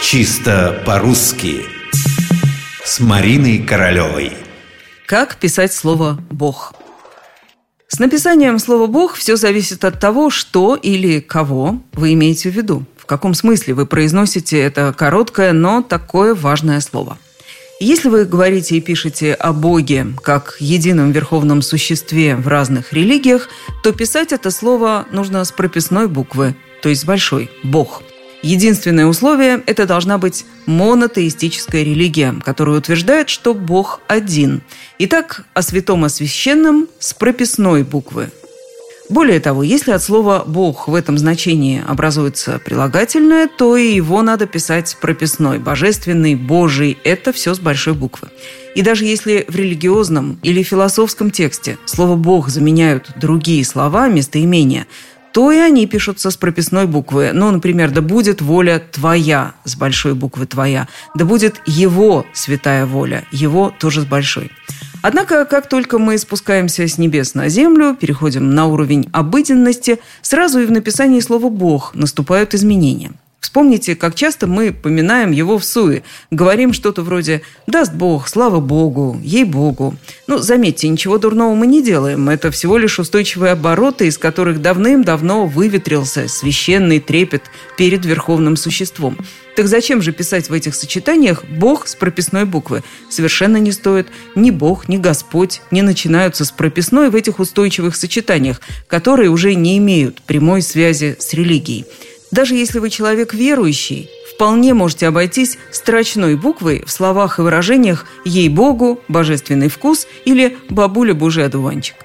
[0.00, 1.62] Чисто по-русски
[2.84, 4.32] С Мариной Королевой
[5.06, 6.72] Как писать слово «Бог»?
[7.88, 12.84] С написанием слова «Бог» все зависит от того, что или кого вы имеете в виду.
[12.96, 17.18] В каком смысле вы произносите это короткое, но такое важное слово–
[17.80, 23.48] если вы говорите и пишете о Боге как едином верховном существе в разных религиях,
[23.84, 28.02] то писать это слово нужно с прописной буквы, то есть большой «Бог».
[28.42, 34.62] Единственное условие– это должна быть монотеистическая религия, которая утверждает, что Бог один.
[34.98, 38.30] Итак, о святом и священном с прописной буквы
[39.08, 44.46] более того, если от слова «бог» в этом значении образуется прилагательное, то и его надо
[44.46, 48.28] писать прописной, божественный, божий– это все с большой буквы.
[48.74, 54.86] И даже если в религиозном или философском тексте слово «бог» заменяют другие слова местоимения,
[55.32, 57.30] то и они пишутся с прописной буквы.
[57.32, 63.24] Ну, например, «да будет воля твоя» с большой буквы «твоя», «да будет его святая воля»,
[63.30, 64.50] «его» тоже с большой.
[65.02, 70.66] Однако, как только мы спускаемся с небес на землю, переходим на уровень обыденности, сразу и
[70.66, 73.12] в написании слова «Бог» наступают изменения–
[73.48, 76.02] Вспомните, как часто мы поминаем его в суе.
[76.30, 79.96] Говорим что-то вроде «даст Бог», «слава Богу», «ей-богу».
[80.26, 82.28] Ну, заметьте, ничего дурного мы не делаем.
[82.28, 87.44] Это всего лишь устойчивые обороты, из которых давным-давно выветрился священный трепет
[87.78, 89.16] перед верховным существом.
[89.56, 92.84] Так зачем же писать в этих сочетаниях «Бог» с прописной буквы?
[93.08, 94.08] Совершенно не стоит.
[94.34, 99.78] Ни Бог, ни Господь не начинаются с прописной в этих устойчивых сочетаниях, которые уже не
[99.78, 101.86] имеют прямой связи с религией.
[102.30, 109.00] Даже если вы человек верующий, вполне можете обойтись строчной буквой в словах и выражениях «ей-богу»,
[109.08, 111.96] «божественный вкус» или «бабуля божий одуванчик».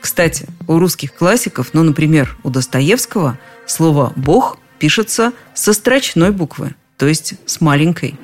[0.00, 7.06] Кстати, у русских классиков, ну, например, у Достоевского, слово «бог» пишется со строчной буквы, то
[7.06, 8.18] есть с маленькой.